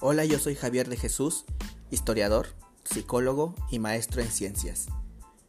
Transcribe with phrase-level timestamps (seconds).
[0.00, 1.44] Hola, yo soy Javier de Jesús,
[1.90, 2.46] historiador,
[2.84, 4.86] psicólogo y maestro en ciencias.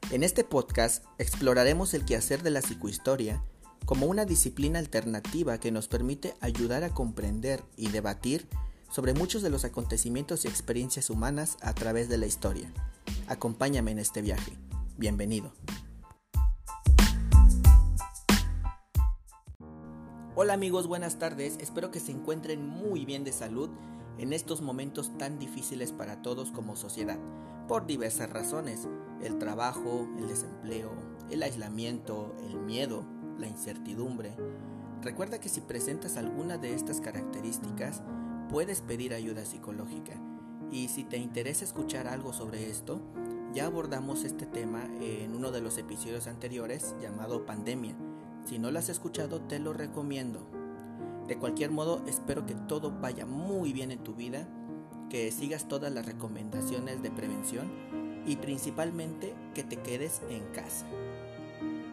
[0.09, 3.43] En este podcast exploraremos el quehacer de la psicohistoria
[3.85, 8.47] como una disciplina alternativa que nos permite ayudar a comprender y debatir
[8.89, 12.73] sobre muchos de los acontecimientos y experiencias humanas a través de la historia.
[13.27, 14.53] Acompáñame en este viaje.
[14.97, 15.53] Bienvenido.
[20.33, 21.57] Hola amigos, buenas tardes.
[21.61, 23.69] Espero que se encuentren muy bien de salud
[24.17, 27.19] en estos momentos tan difíciles para todos como sociedad,
[27.67, 28.87] por diversas razones,
[29.21, 30.91] el trabajo, el desempleo,
[31.29, 33.05] el aislamiento, el miedo,
[33.37, 34.35] la incertidumbre.
[35.01, 38.01] Recuerda que si presentas alguna de estas características,
[38.49, 40.13] puedes pedir ayuda psicológica.
[40.71, 42.99] Y si te interesa escuchar algo sobre esto,
[43.53, 47.95] ya abordamos este tema en uno de los episodios anteriores llamado Pandemia.
[48.45, 50.58] Si no lo has escuchado, te lo recomiendo.
[51.29, 54.47] De cualquier modo, espero que todo vaya muy bien en tu vida,
[55.11, 57.71] que sigas todas las recomendaciones de prevención
[58.25, 60.87] y principalmente que te quedes en casa.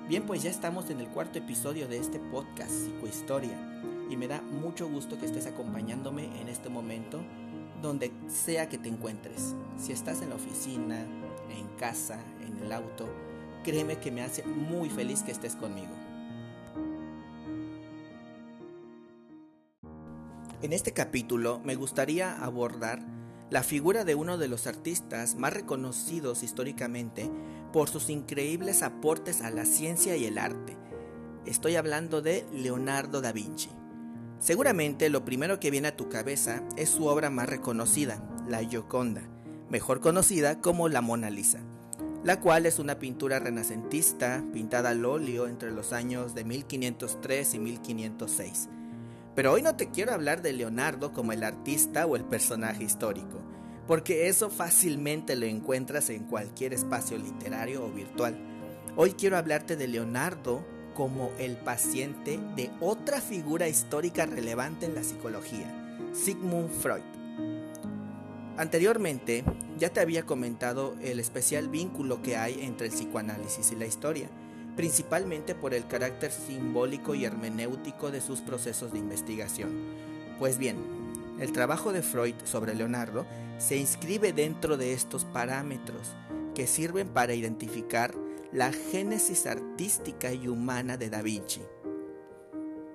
[0.09, 4.41] Bien, pues ya estamos en el cuarto episodio de este podcast Psicohistoria y me da
[4.41, 7.21] mucho gusto que estés acompañándome en este momento
[7.83, 9.55] donde sea que te encuentres.
[9.78, 11.05] Si estás en la oficina,
[11.50, 13.06] en casa, en el auto,
[13.65, 16.06] créeme que me hace muy feliz que estés conmigo.
[20.62, 23.05] En este capítulo me gustaría abordar
[23.51, 27.31] la figura de uno de los artistas más reconocidos históricamente
[27.75, 30.75] por sus increíbles aportes a la ciencia y el arte.
[31.45, 33.69] Estoy hablando de Leonardo da Vinci.
[34.39, 39.29] Seguramente lo primero que viene a tu cabeza es su obra más reconocida, la Gioconda,
[39.69, 41.61] mejor conocida como la Mona Lisa,
[42.25, 47.59] la cual es una pintura renacentista pintada al óleo entre los años de 1503 y
[47.59, 48.69] 1506
[49.37, 53.39] pero hoy no te quiero hablar de Leonardo como el artista o el personaje histórico,
[53.87, 58.34] porque eso fácilmente lo encuentras en cualquier espacio literario o virtual.
[58.97, 65.05] Hoy quiero hablarte de Leonardo como el paciente de otra figura histórica relevante en la
[65.05, 65.71] psicología,
[66.15, 67.03] Sigmund Freud.
[68.56, 69.44] Anteriormente
[69.77, 74.31] ya te había comentado el especial vínculo que hay entre el psicoanálisis y la historia
[74.76, 79.70] principalmente por el carácter simbólico y hermenéutico de sus procesos de investigación.
[80.38, 80.76] Pues bien,
[81.41, 83.26] el trabajo de Freud sobre Leonardo
[83.59, 86.15] se inscribe dentro de estos parámetros
[86.54, 88.15] que sirven para identificar
[88.53, 91.62] la génesis artística y humana de Da Vinci.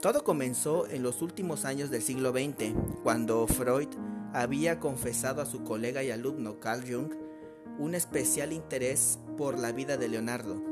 [0.01, 3.89] Todo comenzó en los últimos años del siglo XX, cuando Freud
[4.33, 7.13] había confesado a su colega y alumno Carl Jung
[7.77, 10.70] un especial interés por la vida de Leonardo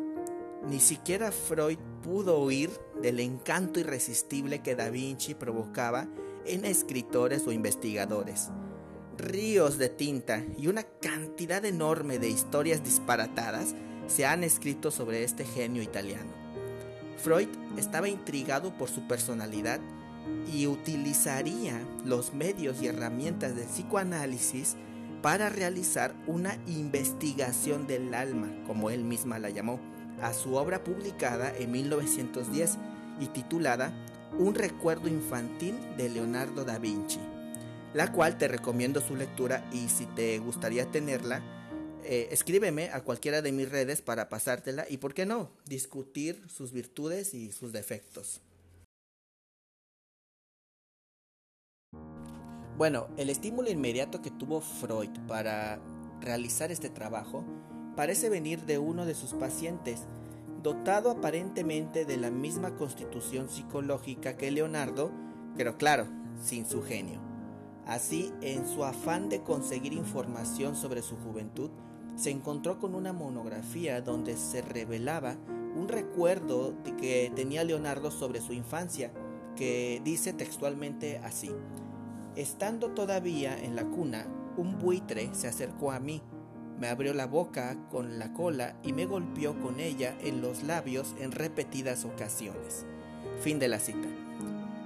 [0.69, 2.69] ni siquiera Freud pudo huir
[3.01, 6.07] del encanto irresistible que Da Vinci provocaba
[6.45, 8.49] en escritores o investigadores.
[9.17, 13.75] Ríos de tinta y una cantidad enorme de historias disparatadas
[14.07, 16.31] se han escrito sobre este genio italiano.
[17.17, 19.81] Freud estaba intrigado por su personalidad
[20.53, 24.77] y utilizaría los medios y herramientas del psicoanálisis
[25.21, 29.79] para realizar una investigación del alma, como él misma la llamó
[30.21, 32.77] a su obra publicada en 1910
[33.19, 33.93] y titulada
[34.37, 37.19] Un recuerdo infantil de Leonardo da Vinci,
[37.93, 41.41] la cual te recomiendo su lectura y si te gustaría tenerla,
[42.03, 46.71] eh, escríbeme a cualquiera de mis redes para pasártela y, ¿por qué no?, discutir sus
[46.71, 48.41] virtudes y sus defectos.
[52.77, 55.81] Bueno, el estímulo inmediato que tuvo Freud para
[56.21, 57.43] realizar este trabajo
[57.99, 60.03] parece venir de uno de sus pacientes,
[60.63, 65.11] dotado aparentemente de la misma constitución psicológica que Leonardo,
[65.57, 66.07] pero claro,
[66.41, 67.19] sin su genio.
[67.85, 71.71] Así, en su afán de conseguir información sobre su juventud,
[72.15, 75.35] se encontró con una monografía donde se revelaba
[75.75, 79.11] un recuerdo que tenía Leonardo sobre su infancia,
[79.57, 81.51] que dice textualmente así.
[82.37, 84.25] Estando todavía en la cuna,
[84.55, 86.21] un buitre se acercó a mí,
[86.79, 91.13] me abrió la boca con la cola y me golpeó con ella en los labios
[91.19, 92.85] en repetidas ocasiones.
[93.41, 94.07] Fin de la cita.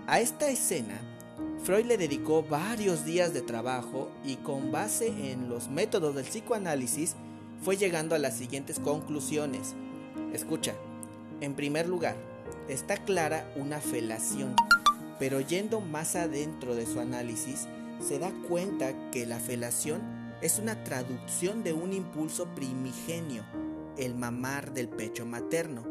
[0.07, 0.99] A esta escena,
[1.63, 7.15] Freud le dedicó varios días de trabajo y con base en los métodos del psicoanálisis
[7.63, 9.73] fue llegando a las siguientes conclusiones.
[10.33, 10.73] Escucha,
[11.41, 12.15] en primer lugar,
[12.67, 14.55] está clara una felación,
[15.19, 17.67] pero yendo más adentro de su análisis,
[18.05, 23.45] se da cuenta que la felación es una traducción de un impulso primigenio,
[23.97, 25.85] el mamar del pecho materno.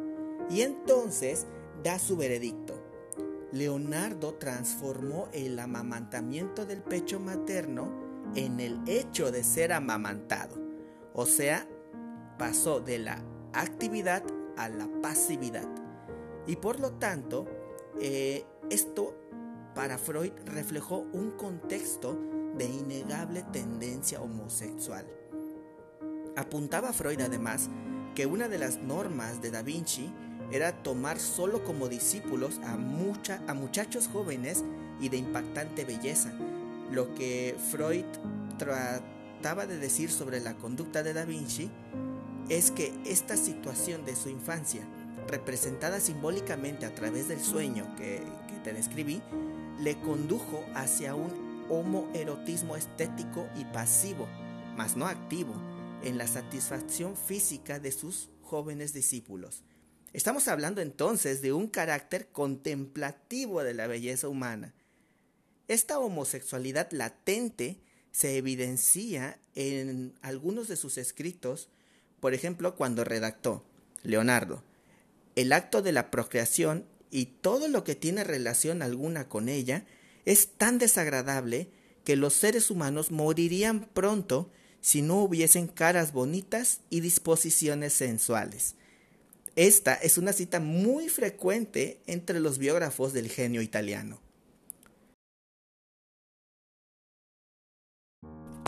[0.50, 1.46] Y entonces
[1.82, 2.74] da su veredicto.
[3.50, 7.90] Leonardo transformó el amamantamiento del pecho materno
[8.34, 10.56] en el hecho de ser amamantado.
[11.14, 11.66] O sea,
[12.38, 13.24] pasó de la
[13.54, 14.22] actividad
[14.58, 15.66] a la pasividad.
[16.46, 17.46] Y por lo tanto,
[17.98, 19.14] eh, esto
[19.74, 22.18] para Freud reflejó un contexto
[22.56, 25.06] de innegable tendencia homosexual.
[26.36, 27.68] Apuntaba Freud además
[28.14, 30.12] que una de las normas de Da Vinci
[30.50, 34.64] era tomar solo como discípulos a, a muchachos jóvenes
[35.00, 36.32] y de impactante belleza,
[36.90, 38.04] lo que Freud
[38.58, 41.70] trataba de decir sobre la conducta de Da Vinci
[42.48, 44.82] es que esta situación de su infancia,
[45.28, 49.22] representada simbólicamente a través del sueño que, que te describí,
[49.78, 54.28] le condujo hacia un homoerotismo estético y pasivo,
[54.76, 55.54] mas no activo,
[56.02, 59.62] en la satisfacción física de sus jóvenes discípulos.
[60.12, 64.74] Estamos hablando entonces de un carácter contemplativo de la belleza humana.
[65.66, 67.80] Esta homosexualidad latente
[68.10, 71.70] se evidencia en algunos de sus escritos,
[72.20, 73.64] por ejemplo, cuando redactó
[74.02, 74.62] Leonardo,
[75.36, 79.86] el acto de la procreación y todo lo que tiene relación alguna con ella
[80.24, 81.68] es tan desagradable
[82.04, 88.74] que los seres humanos morirían pronto si no hubiesen caras bonitas y disposiciones sensuales.
[89.54, 94.20] Esta es una cita muy frecuente entre los biógrafos del genio italiano.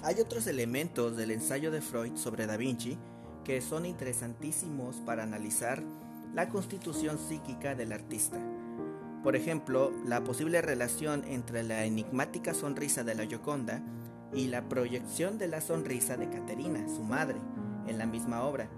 [0.03, 2.99] Hay otros elementos del ensayo de Freud sobre Da Vinci
[3.45, 5.83] que son interesantísimos para analizar
[6.35, 8.39] la constitución psíquica del artista.
[9.25, 13.83] Por ejemplo, la posible relación entre la enigmática sonrisa de la Gioconda
[14.35, 17.39] y la proyección de la sonrisa de Caterina, su madre,
[17.87, 18.69] en la misma obra,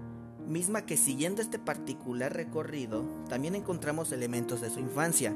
[0.46, 5.34] misma que siguiendo este particular recorrido también encontramos elementos de su infancia,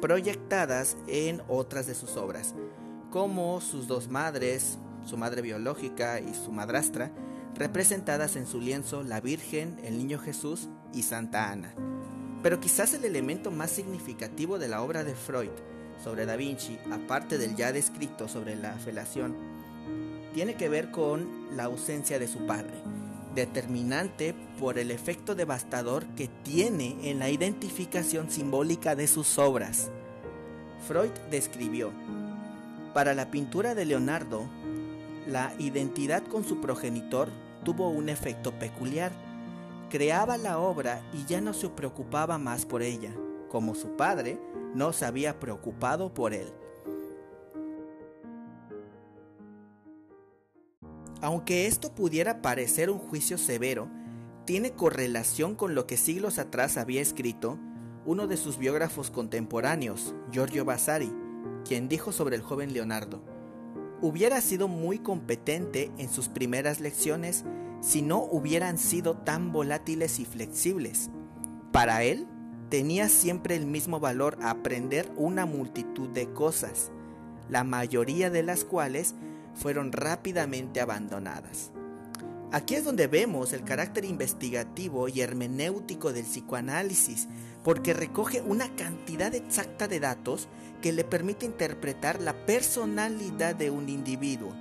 [0.00, 2.54] proyectadas en otras de sus obras,
[3.10, 7.10] como sus dos madres, su madre biológica y su madrastra,
[7.56, 11.74] representadas en su lienzo la Virgen, el Niño Jesús y Santa Ana.
[12.44, 15.48] Pero quizás el elemento más significativo de la obra de Freud
[16.02, 19.34] sobre Da Vinci, aparte del ya descrito sobre la felación,
[20.34, 22.74] tiene que ver con la ausencia de su padre,
[23.34, 29.90] determinante por el efecto devastador que tiene en la identificación simbólica de sus obras.
[30.86, 31.92] Freud describió,
[32.92, 34.44] para la pintura de Leonardo,
[35.26, 37.30] la identidad con su progenitor
[37.64, 39.12] tuvo un efecto peculiar.
[39.94, 43.14] Creaba la obra y ya no se preocupaba más por ella,
[43.48, 44.40] como su padre
[44.74, 46.52] no se había preocupado por él.
[51.22, 53.88] Aunque esto pudiera parecer un juicio severo,
[54.44, 57.56] tiene correlación con lo que siglos atrás había escrito
[58.04, 61.12] uno de sus biógrafos contemporáneos, Giorgio Vasari,
[61.64, 63.22] quien dijo sobre el joven Leonardo,
[64.02, 67.44] hubiera sido muy competente en sus primeras lecciones
[67.84, 71.10] si no hubieran sido tan volátiles y flexibles.
[71.70, 72.26] Para él,
[72.70, 76.90] tenía siempre el mismo valor aprender una multitud de cosas,
[77.50, 79.14] la mayoría de las cuales
[79.54, 81.72] fueron rápidamente abandonadas.
[82.52, 87.28] Aquí es donde vemos el carácter investigativo y hermenéutico del psicoanálisis,
[87.62, 90.48] porque recoge una cantidad exacta de datos
[90.80, 94.54] que le permite interpretar la personalidad de un individuo.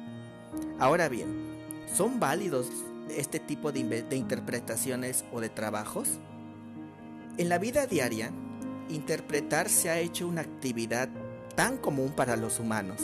[0.77, 1.29] Ahora bien,
[1.95, 2.67] ¿son válidos
[3.09, 6.19] este tipo de, interpretaciones o de trabajos?
[7.37, 8.31] En la vida diaria,
[8.89, 11.09] interpretar se ha hecho una actividad
[11.55, 13.01] tan común para los humanos.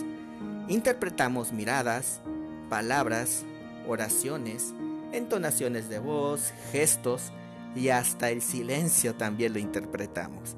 [0.67, 2.21] Interpretamos miradas,
[2.69, 3.45] palabras,
[3.87, 4.73] oraciones,
[5.11, 7.31] entonaciones de voz, gestos
[7.75, 10.55] y hasta el silencio también lo interpretamos.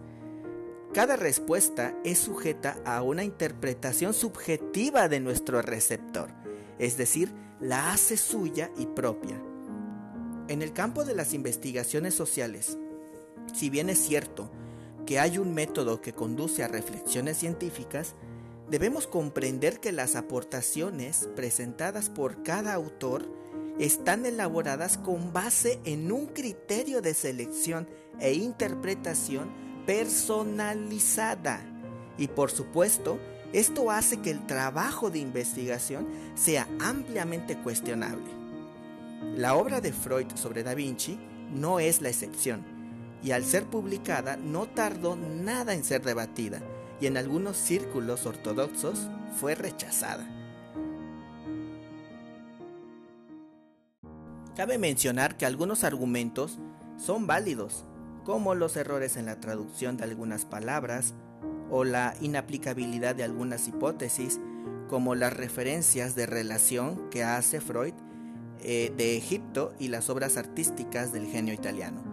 [0.94, 6.30] Cada respuesta es sujeta a una interpretación subjetiva de nuestro receptor,
[6.80, 7.32] es decir,
[7.62, 9.40] la hace suya y propia.
[10.48, 12.78] En el campo de las investigaciones sociales,
[13.54, 14.50] si bien es cierto
[15.06, 18.16] que hay un método que conduce a reflexiones científicas,
[18.70, 23.30] debemos comprender que las aportaciones presentadas por cada autor
[23.80, 27.88] están elaboradas con base en un criterio de selección
[28.20, 29.52] e interpretación
[29.86, 31.62] personalizada.
[32.18, 33.20] Y por supuesto,
[33.54, 38.30] esto hace que el trabajo de investigación sea ampliamente cuestionable.
[39.36, 41.20] La obra de Freud sobre Da Vinci
[41.54, 42.64] no es la excepción,
[43.24, 46.62] y al ser publicada no tardó nada en ser debatida,
[47.00, 50.28] y en algunos círculos ortodoxos fue rechazada.
[54.56, 56.60] Cabe mencionar que algunos argumentos
[56.98, 57.86] son válidos,
[58.26, 61.14] como los errores en la traducción de algunas palabras
[61.72, 64.40] o la inaplicabilidad de algunas hipótesis,
[64.90, 67.94] como las referencias de relación que hace Freud
[68.60, 72.04] eh, de Egipto y las obras artísticas del genio italiano.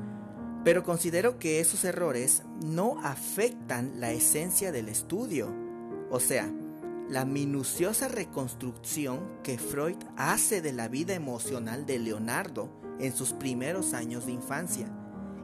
[0.64, 5.52] Pero considero que esos errores no afectan la esencia del estudio,
[6.10, 6.50] o sea,
[7.08, 13.94] la minuciosa reconstrucción que Freud hace de la vida emocional de Leonardo en sus primeros
[13.94, 14.88] años de infancia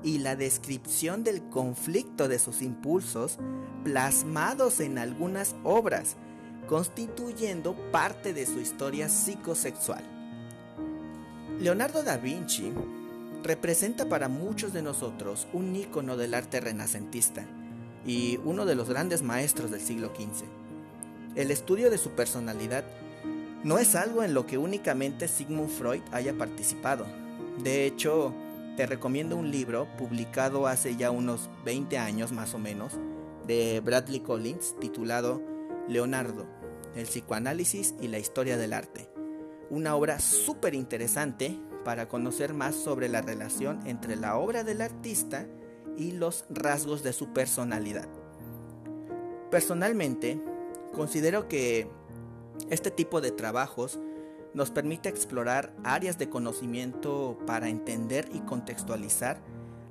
[0.04, 3.38] y la descripción del conflicto de sus impulsos
[3.82, 6.16] plasmados en algunas obras,
[6.68, 10.04] constituyendo parte de su historia psicosexual.
[11.58, 12.72] Leonardo da Vinci
[13.42, 17.44] representa para muchos de nosotros un ícono del arte renacentista
[18.06, 20.44] y uno de los grandes maestros del siglo XV.
[21.34, 22.84] El estudio de su personalidad
[23.62, 27.06] no es algo en lo que únicamente Sigmund Freud haya participado.
[27.62, 28.34] De hecho,
[28.76, 32.94] te recomiendo un libro publicado hace ya unos 20 años más o menos
[33.46, 35.42] de Bradley Collins titulado
[35.88, 36.46] Leonardo,
[36.94, 39.14] el psicoanálisis y la historia del arte
[39.70, 45.46] una obra súper interesante para conocer más sobre la relación entre la obra del artista
[45.96, 48.08] y los rasgos de su personalidad.
[49.50, 50.40] Personalmente,
[50.94, 51.88] considero que
[52.70, 53.98] este tipo de trabajos
[54.54, 59.38] nos permite explorar áreas de conocimiento para entender y contextualizar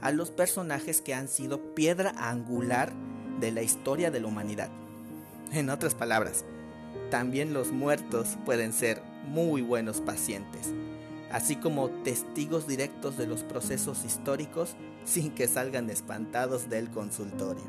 [0.01, 2.91] a los personajes que han sido piedra angular
[3.39, 4.69] de la historia de la humanidad.
[5.51, 6.45] En otras palabras,
[7.09, 10.73] también los muertos pueden ser muy buenos pacientes,
[11.31, 17.63] así como testigos directos de los procesos históricos sin que salgan espantados del consultorio.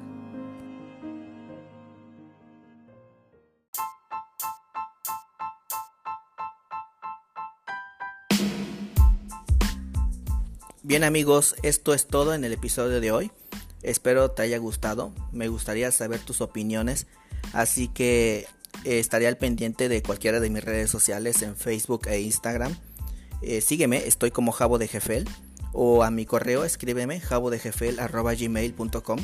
[10.86, 13.32] Bien amigos, esto es todo en el episodio de hoy.
[13.82, 15.14] Espero te haya gustado.
[15.32, 17.06] Me gustaría saber tus opiniones.
[17.54, 18.46] Así que
[18.84, 22.76] eh, estaré al pendiente de cualquiera de mis redes sociales en Facebook e Instagram.
[23.40, 25.26] Eh, sígueme, estoy como Jabo de Jefel.
[25.72, 29.20] O a mi correo escríbeme jabodejefel.gmail.com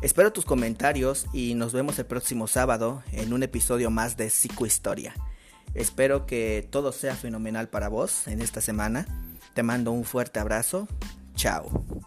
[0.00, 5.12] Espero tus comentarios y nos vemos el próximo sábado en un episodio más de Psicohistoria.
[5.74, 9.23] Espero que todo sea fenomenal para vos en esta semana.
[9.54, 10.86] Te mando un fuerte abrazo.
[11.34, 12.03] Chao.